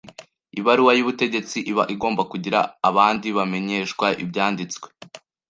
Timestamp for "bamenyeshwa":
3.37-4.05